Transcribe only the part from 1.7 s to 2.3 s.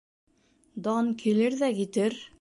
китер